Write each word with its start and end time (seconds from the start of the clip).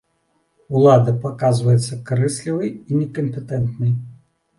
Улада 0.77 1.11
паказваецца 1.25 1.97
карыслівай 2.09 2.71
і 2.71 2.91
некампетэнтнай. 3.03 3.93